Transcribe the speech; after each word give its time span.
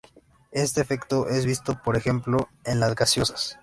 Este 0.51 0.81
efecto 0.81 1.29
es 1.29 1.45
visto 1.45 1.79
por 1.83 1.95
ejemplo 1.95 2.49
en 2.65 2.79
las 2.79 2.95
gaseosas. 2.95 3.59